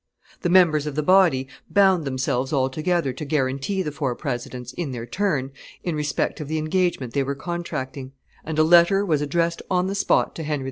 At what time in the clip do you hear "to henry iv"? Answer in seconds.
10.37-10.59